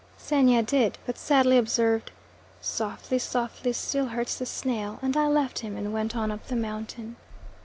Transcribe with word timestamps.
Xenia 0.19 0.63
did, 0.63 0.97
but 1.05 1.15
sadly 1.15 1.59
observed, 1.59 2.09
"softly 2.59 3.19
softly 3.19 3.71
still 3.71 4.07
hurts 4.07 4.35
the 4.39 4.47
snail," 4.47 4.97
and 5.03 5.15
I 5.15 5.27
left 5.27 5.59
him 5.59 5.77
and 5.77 5.93
went 5.93 6.15
on 6.15 6.31
up 6.31 6.47
the 6.47 6.55
mountain. 6.55 7.17